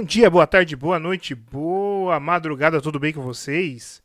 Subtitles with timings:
[0.00, 4.02] Bom dia, boa tarde, boa noite, boa madrugada, tudo bem com vocês?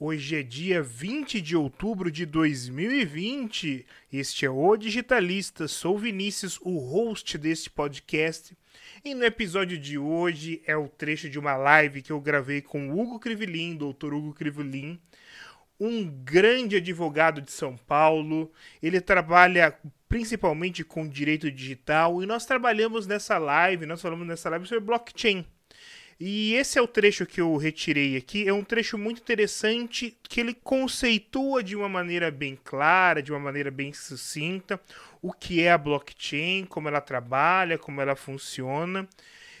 [0.00, 3.86] Hoje é dia 20 de outubro de 2020.
[4.12, 5.68] Este é o Digitalista.
[5.68, 8.52] Sou Vinícius, o host deste podcast.
[9.04, 12.90] E no episódio de hoje é o trecho de uma live que eu gravei com
[12.90, 14.98] o Hugo Crivelin, doutor Hugo Crivelin,
[15.80, 18.50] um grande advogado de São Paulo.
[18.82, 19.76] Ele trabalha
[20.08, 25.44] principalmente com direito digital e nós trabalhamos nessa live, nós falamos nessa live sobre blockchain.
[26.20, 28.48] E esse é o trecho que eu retirei aqui.
[28.48, 33.38] É um trecho muito interessante que ele conceitua de uma maneira bem clara, de uma
[33.38, 34.80] maneira bem sucinta,
[35.22, 39.08] o que é a blockchain, como ela trabalha, como ela funciona.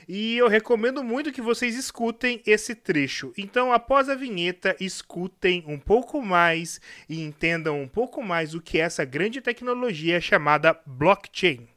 [0.08, 3.30] E eu recomendo muito que vocês escutem esse trecho.
[3.36, 8.78] Então, após a vinheta, escutem um pouco mais e entendam um pouco mais o que
[8.78, 11.68] é essa grande tecnologia chamada blockchain.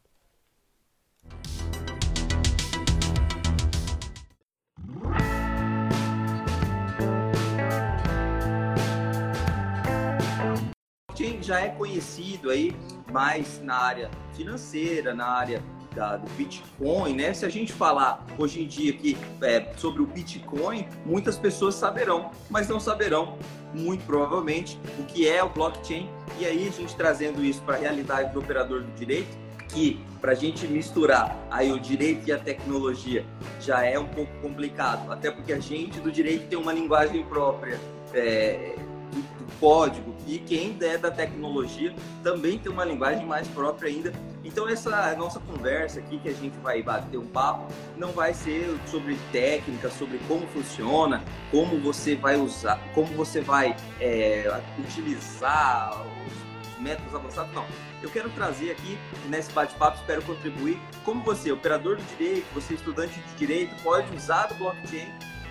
[11.09, 12.73] Blockchain já é conhecido aí
[13.11, 15.61] mais na área financeira, na área
[15.95, 17.33] da, do Bitcoin, né?
[17.33, 22.31] Se a gente falar hoje em dia que é, sobre o Bitcoin, muitas pessoas saberão,
[22.49, 23.37] mas não saberão
[23.73, 26.09] muito provavelmente o que é o blockchain.
[26.39, 29.37] E aí a gente trazendo isso para a realidade do operador do direito,
[29.69, 33.25] que para a gente misturar aí o direito e a tecnologia
[33.59, 37.79] já é um pouco complicado, até porque a gente do direito tem uma linguagem própria.
[38.13, 38.75] É,
[39.11, 44.11] do, do, código e quem é da tecnologia também tem uma linguagem mais própria ainda
[44.43, 48.75] então essa nossa conversa aqui que a gente vai bater um papo não vai ser
[48.87, 56.79] sobre técnica, sobre como funciona, como você vai usar, como você vai é, utilizar os
[56.81, 57.65] métodos avançados, não.
[58.01, 58.97] Eu quero trazer aqui
[59.29, 64.51] nesse bate-papo, espero contribuir, como você, operador do direito, você estudante de direito, pode usar
[64.51, 65.07] o blockchain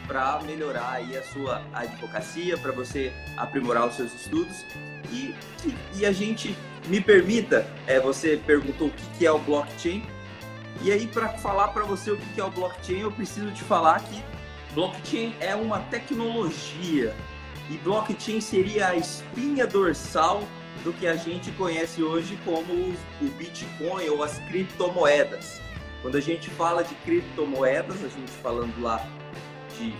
[0.09, 4.67] para melhorar aí a sua advocacia, para você aprimorar os seus estudos
[5.13, 5.33] e,
[5.65, 10.03] e, e a gente me permita, é, você perguntou o que é o blockchain.
[10.83, 14.01] E aí, para falar para você o que é o blockchain, eu preciso te falar
[14.01, 14.23] que
[14.75, 17.15] blockchain é uma tecnologia.
[17.69, 20.43] E blockchain seria a espinha dorsal
[20.83, 25.61] do que a gente conhece hoje como o Bitcoin ou as criptomoedas.
[26.03, 29.07] Quando a gente fala de criptomoedas, a gente falando lá
[29.79, 29.95] de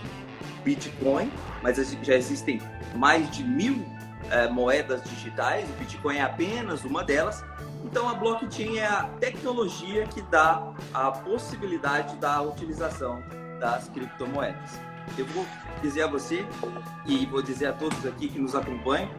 [0.63, 1.31] Bitcoin,
[1.61, 2.59] mas já existem
[2.95, 3.85] mais de mil
[4.29, 7.43] é, moedas digitais, o Bitcoin é apenas uma delas.
[7.83, 13.23] Então a blockchain é a tecnologia que dá a possibilidade da utilização
[13.59, 14.79] das criptomoedas.
[15.17, 15.45] Eu vou
[15.81, 16.45] dizer a você
[17.05, 19.09] e vou dizer a todos aqui que nos acompanham,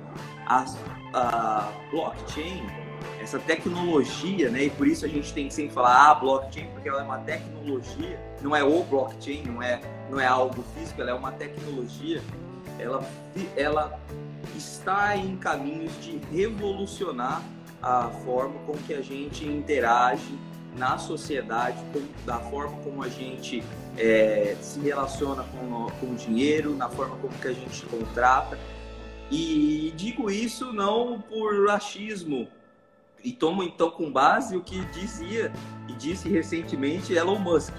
[0.47, 0.65] a,
[1.13, 2.63] a blockchain,
[3.21, 4.65] essa tecnologia, né?
[4.65, 7.19] E por isso a gente tem que sempre falar a blockchain, porque ela é uma
[7.19, 9.81] tecnologia, não é o blockchain, não é,
[10.11, 12.23] não é algo físico, ela é uma tecnologia.
[12.79, 13.05] Ela,
[13.57, 14.01] ela
[14.57, 17.43] está em caminhos de revolucionar
[17.83, 20.39] a forma com que a gente interage
[20.77, 23.63] na sociedade, com, da forma como a gente
[23.99, 28.59] é, se relaciona com, com o dinheiro, na forma como que a gente contrata.
[29.31, 32.49] E digo isso não por achismo,
[33.25, 35.53] e tomo então com base o que dizia
[35.89, 37.75] e disse recentemente Elon Musk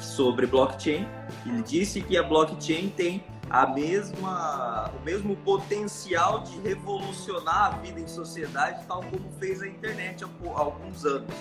[0.00, 1.06] sobre blockchain.
[1.46, 8.00] Ele disse que a blockchain tem a mesma, o mesmo potencial de revolucionar a vida
[8.00, 11.34] em sociedade, tal como fez a internet há alguns anos.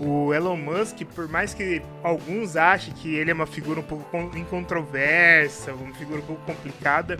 [0.00, 4.16] O Elon Musk, por mais que alguns achem que ele é uma figura um pouco
[4.36, 7.18] incontroversa, uma figura um pouco complicada,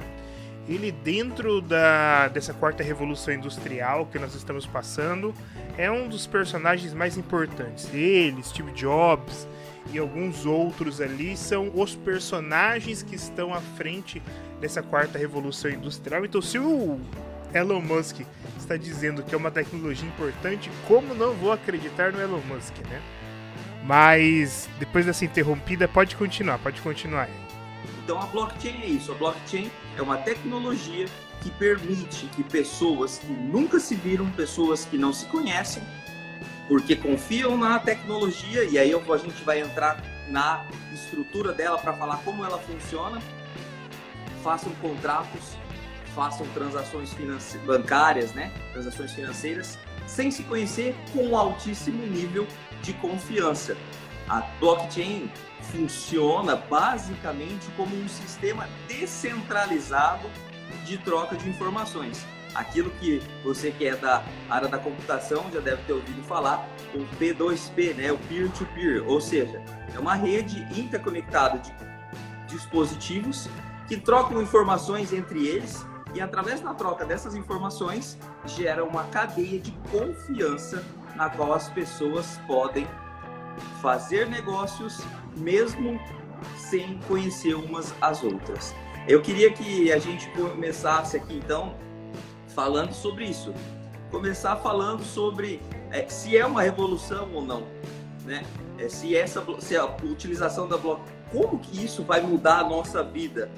[0.68, 5.34] ele dentro da, dessa quarta revolução industrial que nós estamos passando,
[5.76, 7.92] é um dos personagens mais importantes.
[7.92, 9.46] Ele, Steve Jobs,
[9.90, 14.22] e alguns outros ali são os personagens que estão à frente
[14.60, 16.24] dessa quarta revolução industrial.
[16.24, 17.00] Então, se o
[17.52, 18.20] Elon Musk
[18.58, 23.02] está dizendo que é uma tecnologia importante, como não vou acreditar no Elon Musk, né?
[23.84, 27.28] Mas depois dessa interrompida, pode continuar, pode continuar.
[28.04, 31.06] Então a blockchain é isso, a blockchain é uma tecnologia
[31.40, 35.82] que permite que pessoas que nunca se viram, pessoas que não se conhecem,
[36.72, 42.16] porque confiam na tecnologia e aí a gente vai entrar na estrutura dela para falar
[42.24, 43.20] como ela funciona.
[44.42, 45.58] Façam contratos,
[46.14, 47.14] façam transações
[47.66, 48.50] bancárias, né?
[48.72, 52.48] Transações financeiras sem se conhecer com altíssimo nível
[52.80, 53.76] de confiança.
[54.26, 55.30] A blockchain
[55.72, 60.26] funciona basicamente como um sistema descentralizado
[60.86, 62.24] de troca de informações.
[62.54, 66.98] Aquilo que você que é da área da computação já deve ter ouvido falar, o
[67.16, 69.62] P2P, né, o peer-to-peer, -peer, ou seja,
[69.94, 71.72] é uma rede interconectada de
[72.46, 73.48] dispositivos
[73.88, 75.84] que trocam informações entre eles
[76.14, 80.84] e através da troca dessas informações gera uma cadeia de confiança
[81.16, 82.86] na qual as pessoas podem
[83.80, 85.00] fazer negócios
[85.36, 86.00] mesmo
[86.56, 88.74] sem conhecer umas às outras.
[89.08, 91.74] Eu queria que a gente começasse aqui então
[92.52, 93.52] falando sobre isso.
[94.10, 95.60] Começar falando sobre
[95.90, 97.66] é, se é uma revolução ou não,
[98.24, 98.44] né?
[98.78, 103.02] É, se essa se a utilização da blockchain, como que isso vai mudar a nossa
[103.02, 103.50] vida,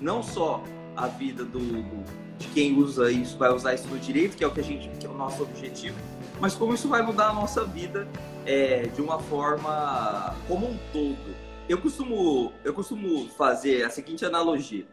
[0.00, 0.62] não só
[0.96, 2.04] a vida do, do,
[2.38, 4.88] de quem usa isso, vai usar isso no direito, que é o que a gente,
[4.98, 5.96] que é o nosso objetivo,
[6.40, 8.06] mas como isso vai mudar a nossa vida
[8.44, 11.34] é, de uma forma como um todo.
[11.68, 14.84] Eu costumo, eu costumo fazer a seguinte analogia.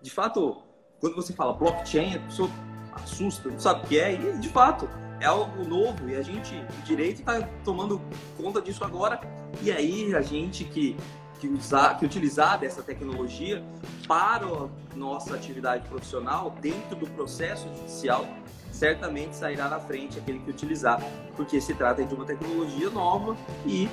[0.00, 0.62] De fato,
[1.00, 2.48] quando você fala blockchain, a pessoa
[2.92, 4.88] assusta, não sabe o que é, e de fato
[5.22, 8.00] é algo novo e a gente, o direito, está tomando
[8.36, 9.20] conta disso agora.
[9.62, 10.96] E aí a gente que,
[11.38, 13.62] que, usar, que utilizar dessa tecnologia
[14.08, 18.26] para a nossa atividade profissional dentro do processo judicial,
[18.72, 21.00] certamente sairá na frente aquele que utilizar,
[21.36, 23.88] porque se trata de uma tecnologia nova e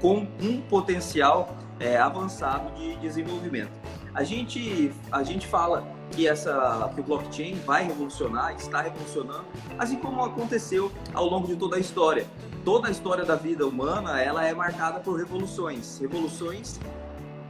[0.00, 3.72] com um potencial é, avançado de desenvolvimento.
[4.12, 9.44] A gente, a gente fala que essa que o blockchain vai revolucionar, está revolucionando,
[9.78, 12.26] assim como aconteceu ao longo de toda a história.
[12.64, 16.80] Toda a história da vida humana, ela é marcada por revoluções, revoluções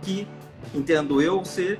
[0.02, 0.26] que
[0.74, 1.78] entendo eu ser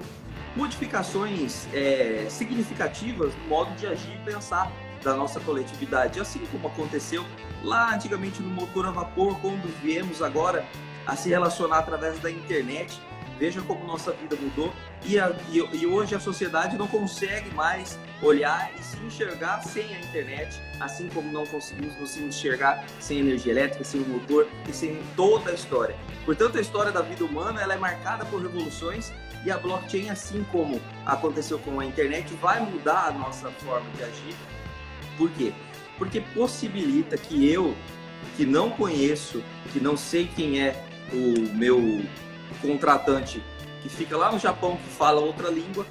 [0.55, 4.71] modificações é, significativas no modo de agir e pensar
[5.03, 7.25] da nossa coletividade, assim como aconteceu
[7.63, 10.65] lá antigamente no motor a vapor, quando viemos agora
[11.07, 13.01] a se relacionar através da internet.
[13.39, 14.73] Veja como nossa vida mudou
[15.05, 19.95] e, a, e, e, hoje a sociedade não consegue mais olhar e se enxergar sem
[19.95, 24.73] a internet, assim como não conseguimos nos enxergar sem energia elétrica, sem o motor e
[24.73, 25.95] sem toda a história.
[26.25, 29.13] Portanto, a história da vida humana ela é marcada por revoluções
[29.45, 34.05] e a blockchain, assim como aconteceu com a internet, vai mudar a nossa forma de
[34.05, 34.35] agir.
[35.19, 35.53] Por quê?
[35.99, 37.77] Porque possibilita que eu,
[38.37, 42.03] que não conheço, que não sei quem é o meu
[42.63, 43.43] contratante
[43.85, 45.85] que fica lá no Japão que fala outra língua,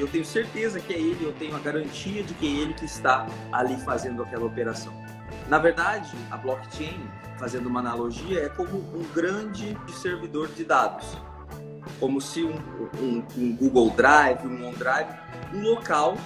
[0.00, 2.84] eu tenho certeza que é ele, eu tenho a garantia de que é ele que
[2.84, 4.92] está ali fazendo aquela operação.
[5.48, 7.08] Na verdade, a blockchain,
[7.38, 11.16] fazendo uma analogia, é como um grande servidor de dados,
[12.00, 12.56] como se um,
[13.00, 15.16] um, um Google Drive, um OneDrive,
[15.54, 16.16] um local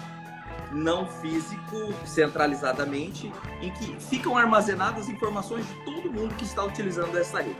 [0.73, 3.31] não físico centralizadamente
[3.61, 7.57] em que ficam armazenadas informações de todo mundo que está utilizando essa rede.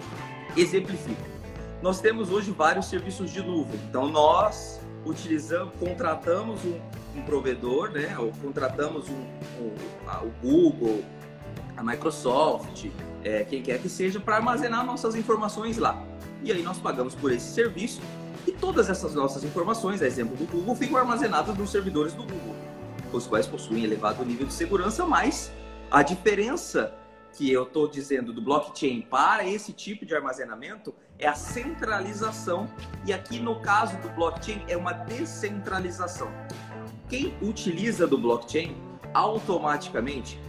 [0.57, 1.40] Exemplifico
[1.83, 3.81] nós temos hoje vários serviços de nuvem.
[3.89, 6.79] Então nós utilizamos, contratamos um,
[7.17, 8.17] um provedor, né?
[8.19, 9.75] Ou contratamos um, um,
[10.07, 11.03] a, o Google,
[11.77, 12.87] a Microsoft,
[13.25, 16.03] é, quem quer que seja, para armazenar nossas informações lá.
[16.43, 18.01] E aí nós pagamos por esse serviço
[18.47, 22.57] e todas essas nossas informações, a exemplo do Google, ficam armazenadas nos servidores do Google,
[23.13, 25.53] os quais possuem elevado nível de segurança, mas
[25.91, 26.95] a diferença
[27.33, 32.69] que eu estou dizendo do blockchain para esse tipo de armazenamento é a centralização
[33.05, 36.29] e aqui no caso do blockchain é uma descentralização.
[37.09, 38.77] Quem utiliza do blockchain
[39.13, 40.41] automaticamente,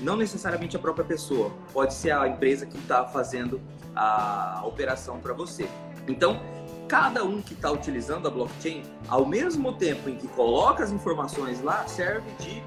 [0.00, 3.60] não necessariamente a própria pessoa, pode ser a empresa que está fazendo
[3.94, 5.68] a operação para você.
[6.06, 6.40] Então,
[6.86, 11.60] cada um que está utilizando a blockchain, ao mesmo tempo em que coloca as informações
[11.62, 12.62] lá, serve de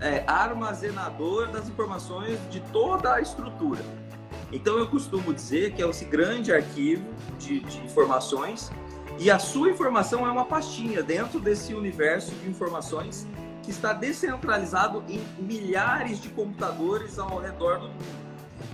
[0.00, 3.82] é, armazenador das informações de toda a estrutura.
[4.52, 7.04] Então eu costumo dizer que é esse grande arquivo
[7.38, 8.70] de, de informações
[9.18, 13.26] e a sua informação é uma pastinha dentro desse universo de informações
[13.62, 18.28] que está descentralizado em milhares de computadores ao redor do mundo.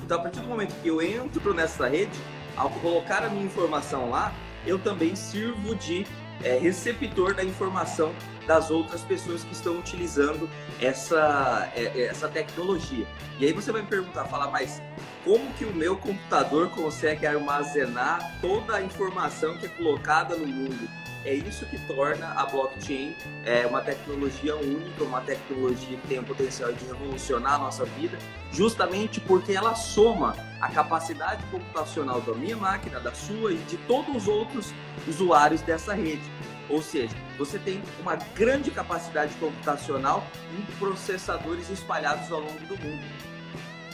[0.04, 2.12] Então, a partir do momento que eu entro nessa rede,
[2.56, 4.32] ao colocar a minha informação lá,
[4.66, 6.06] eu também sirvo de
[6.42, 8.14] é, receptor da informação
[8.46, 10.48] das outras pessoas que estão utilizando
[10.80, 13.06] essa, é, é, essa tecnologia.
[13.38, 14.82] E aí você vai me perguntar, falar, mas
[15.24, 20.88] como que o meu computador consegue armazenar toda a informação que é colocada no mundo?
[21.24, 23.16] É isso que torna a blockchain
[23.46, 28.18] é, uma tecnologia única, uma tecnologia que tem o potencial de revolucionar a nossa vida,
[28.52, 34.14] justamente porque ela soma a capacidade computacional da minha máquina, da sua e de todos
[34.14, 34.74] os outros
[35.08, 36.22] usuários dessa rede.
[36.68, 43.04] Ou seja, você tem uma grande capacidade computacional em processadores espalhados ao longo do mundo.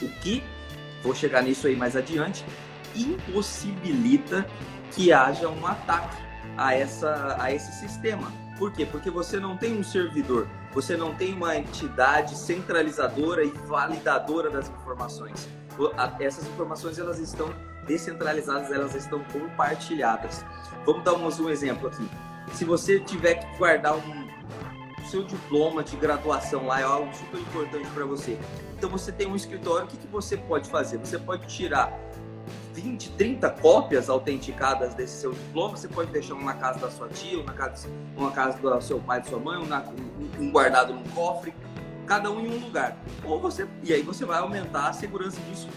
[0.01, 0.43] O que,
[1.01, 2.43] vou chegar nisso aí mais adiante,
[2.93, 4.45] impossibilita
[4.91, 8.31] que haja um ataque a, essa, a esse sistema.
[8.57, 8.85] Por quê?
[8.85, 14.69] Porque você não tem um servidor você não tem uma entidade centralizadora e validadora das
[14.69, 15.49] informações.
[16.19, 17.53] Essas informações elas estão
[17.85, 20.45] descentralizadas, elas estão compartilhadas.
[20.85, 22.09] Vamos dar um exemplo aqui.
[22.53, 24.31] Se você tiver que guardar um
[25.09, 28.39] seu diploma de graduação lá é algo super importante para você.
[28.77, 30.97] Então você tem um escritório, o que, que você pode fazer?
[30.99, 31.91] Você pode tirar
[32.73, 37.07] 20, 30 cópias autenticadas desse seu diploma, você pode deixar um na casa da sua
[37.09, 40.43] tia, um na casa, uma casa do seu pai, da sua mãe, um, na, um,
[40.43, 41.53] um guardado num cofre,
[42.05, 42.97] cada um em um lugar.
[43.23, 45.67] Ou você, e aí você vai aumentar a segurança disso,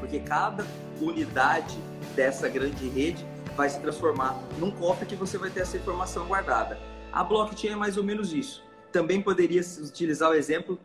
[0.00, 0.66] porque cada
[1.00, 1.76] unidade
[2.14, 3.24] dessa grande rede
[3.56, 6.78] vai se transformar num cofre que você vai ter essa informação guardada.
[7.12, 8.64] A blockchain é mais ou menos isso.
[8.90, 10.78] Também poderia utilizar o exemplo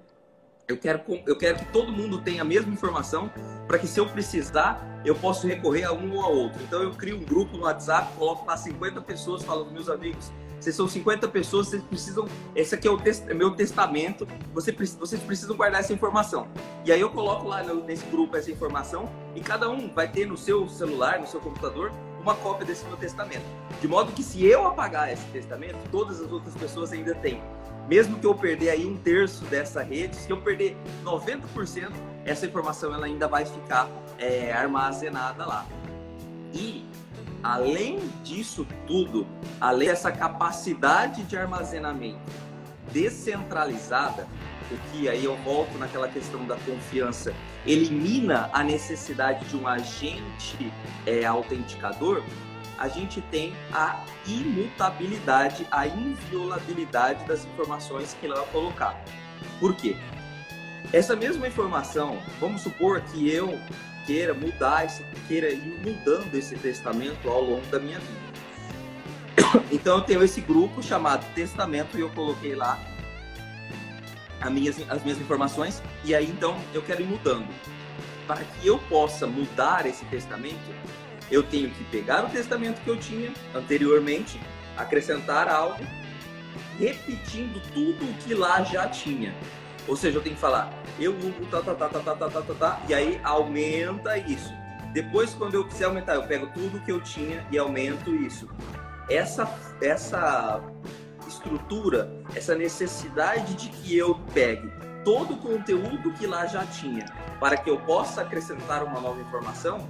[0.70, 3.30] eu quero, eu quero que todo mundo tenha a mesma informação
[3.68, 6.62] para que, se eu precisar, eu possa recorrer a um ou a outro.
[6.62, 10.32] Então, eu crio um grupo no WhatsApp, coloco lá 50 pessoas, falo meus amigos.
[10.60, 12.28] Vocês são 50 pessoas, vocês precisam.
[12.56, 16.48] Esse aqui é o é meu testamento, você, vocês precisam guardar essa informação.
[16.86, 20.28] E aí eu coloco lá no, nesse grupo essa informação e cada um vai ter
[20.28, 23.46] no seu celular, no seu computador, uma cópia desse meu testamento.
[23.82, 27.42] De modo que, se eu apagar esse testamento, todas as outras pessoas ainda têm
[27.90, 31.92] mesmo que eu perder aí um terço dessa rede, se eu perder 90%,
[32.24, 35.66] essa informação ela ainda vai ficar é, armazenada lá.
[36.54, 36.86] E
[37.42, 39.26] além disso tudo,
[39.60, 42.20] além dessa capacidade de armazenamento
[42.92, 44.28] descentralizada,
[44.72, 47.34] o que aí eu volto naquela questão da confiança,
[47.66, 50.72] elimina a necessidade de um agente
[51.08, 52.24] é, autenticador,
[52.80, 59.04] a gente tem a imutabilidade, a inviolabilidade das informações que ela vai colocar.
[59.60, 59.98] Por quê?
[60.94, 63.60] Essa mesma informação, vamos supor que eu
[64.06, 68.30] queira mudar, esse, queira ir mudando esse testamento ao longo da minha vida.
[69.72, 72.80] Então eu tenho esse grupo chamado testamento e eu coloquei lá
[74.40, 77.48] as minhas, as minhas informações e aí então eu quero ir mudando.
[78.26, 80.58] Para que eu possa mudar esse testamento,
[81.32, 84.40] eu tenho que pegar o testamento que eu tinha anteriormente,
[84.78, 85.84] acrescentar algo,
[86.78, 89.34] repetindo tudo o que lá já tinha.
[89.88, 91.16] Ou seja, eu tenho que falar, eu
[91.50, 94.54] tá, tá, tá, tá, tá, tá, tá, tá, tá, e aí aumenta isso.
[94.94, 98.50] Depois, quando eu quiser aumentar, eu pego tudo que eu tinha e aumento isso.
[99.10, 100.62] Essa, essa
[101.28, 104.72] estrutura, essa necessidade de que eu pegue
[105.04, 107.06] todo o conteúdo que lá já tinha,
[107.40, 109.88] para que eu possa acrescentar uma nova informação,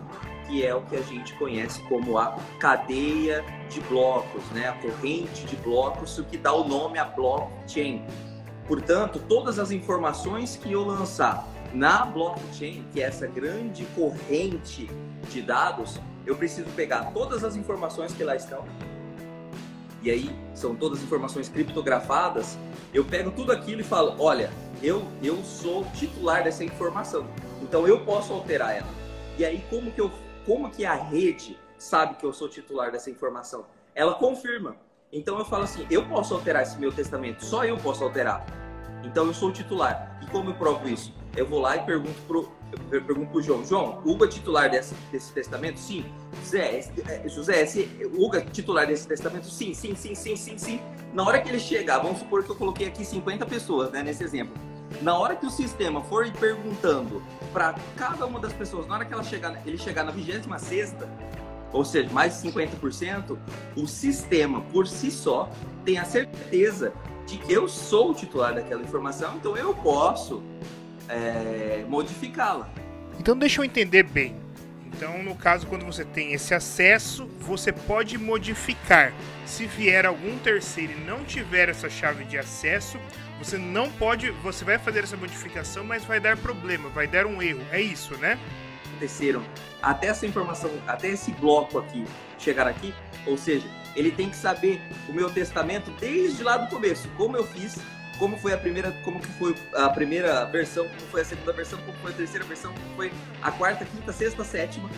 [0.49, 4.67] que é o que a gente conhece como a cadeia de blocos, né?
[4.67, 8.03] a corrente de blocos, o que dá o nome a blockchain.
[8.67, 14.89] Portanto, todas as informações que eu lançar na blockchain, que é essa grande corrente
[15.29, 18.65] de dados, eu preciso pegar todas as informações que lá estão,
[20.01, 22.57] e aí são todas informações criptografadas,
[22.93, 24.49] eu pego tudo aquilo e falo, olha,
[24.81, 27.27] eu, eu sou titular dessa informação,
[27.61, 28.87] então eu posso alterar ela.
[29.37, 30.11] E aí como que eu
[30.46, 33.65] como que a rede sabe que eu sou titular dessa informação?
[33.96, 34.75] Ela confirma.
[35.12, 38.46] Então eu falo assim, eu posso alterar esse meu testamento, só eu posso alterar.
[39.03, 40.19] Então eu sou titular.
[40.22, 41.13] E como eu provo isso?
[41.36, 42.51] Eu vou lá e pergunto pro,
[42.91, 45.79] eu pergunto pro João, João, Hugo é titular desse, desse testamento?
[45.79, 46.05] Sim.
[46.43, 49.46] José, é, José, esse, Hugo é titular desse testamento?
[49.46, 50.81] Sim, sim, sim, sim, sim, sim.
[51.13, 54.24] Na hora que ele chegar, vamos supor que eu coloquei aqui 50 pessoas, né, nesse
[54.24, 54.53] exemplo.
[55.01, 59.13] Na hora que o sistema for perguntando para cada uma das pessoas, na hora que
[59.13, 60.96] ela chegar, ele chegar na 26
[61.72, 63.38] ou seja, mais de 50%,
[63.75, 65.50] o sistema por si só
[65.86, 66.93] tem a certeza
[67.25, 70.41] de que eu sou o titular daquela informação, então eu posso
[71.08, 72.67] é, modificá-la.
[73.19, 74.36] Então deixa eu entender bem.
[74.93, 79.13] Então, no caso, quando você tem esse acesso, você pode modificar.
[79.46, 83.00] Se vier algum terceiro e não tiver essa chave de acesso,
[83.38, 84.31] você não pode.
[84.43, 87.62] Você vai fazer essa modificação, mas vai dar problema, vai dar um erro.
[87.72, 88.38] É isso, né?
[88.88, 89.43] Aconteceram
[89.81, 92.03] até essa informação, até esse bloco aqui
[92.38, 92.93] chegar aqui,
[93.25, 93.65] ou seja,
[93.96, 97.77] ele tem que saber o meu testamento desde lá do começo, como eu fiz,
[98.19, 101.79] como foi a primeira, como que foi a primeira versão, como foi a segunda versão,
[101.79, 103.11] como foi a terceira versão, como foi
[103.41, 104.89] a quarta, quinta, sexta, sétima.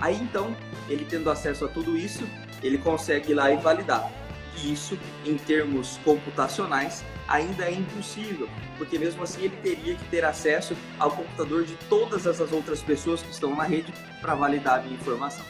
[0.00, 0.54] Aí então,
[0.88, 2.28] ele tendo acesso a tudo isso,
[2.62, 4.10] ele consegue ir lá e validar.
[4.56, 10.24] E isso, em termos computacionais, ainda é impossível, porque mesmo assim ele teria que ter
[10.24, 14.82] acesso ao computador de todas essas outras pessoas que estão na rede para validar a
[14.82, 15.44] minha informação.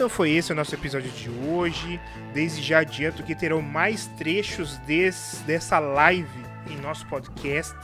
[0.00, 2.00] Então foi esse o nosso episódio de hoje.
[2.32, 6.26] Desde já adianto que terão mais trechos desse, dessa live
[6.70, 7.76] em nosso podcast.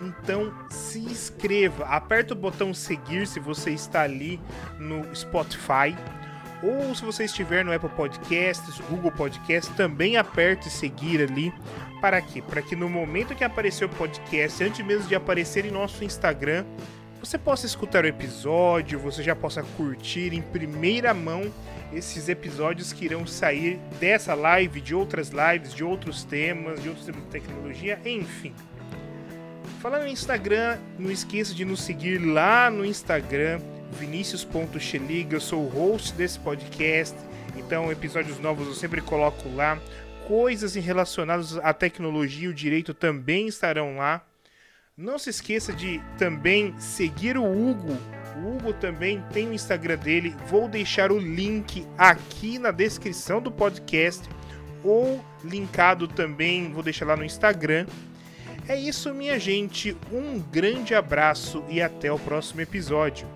[0.00, 4.40] Então se inscreva, aperta o botão seguir se você está ali
[4.78, 5.94] no Spotify
[6.62, 11.52] Ou se você estiver no Apple Podcasts, Google Podcasts, também aperte seguir ali.
[12.00, 12.40] Para quê?
[12.40, 16.64] Para que no momento que aparecer o podcast, antes mesmo de aparecer em nosso Instagram,
[17.24, 21.50] você possa escutar o episódio, você já possa curtir em primeira mão
[21.90, 27.06] esses episódios que irão sair dessa live, de outras lives, de outros temas, de outros
[27.06, 28.54] temas de tecnologia, enfim.
[29.80, 33.58] Falando em Instagram, não esqueça de nos seguir lá no Instagram,
[33.92, 37.16] vinicius.cheliga, eu sou o host desse podcast,
[37.56, 39.80] então episódios novos eu sempre coloco lá.
[40.28, 44.22] Coisas relacionadas à tecnologia e o direito também estarão lá.
[44.96, 47.98] Não se esqueça de também seguir o Hugo.
[48.36, 50.36] O Hugo também tem o Instagram dele.
[50.46, 54.28] Vou deixar o link aqui na descrição do podcast
[54.84, 57.86] ou linkado também, vou deixar lá no Instagram.
[58.68, 59.96] É isso, minha gente.
[60.12, 63.26] Um grande abraço e até o próximo episódio.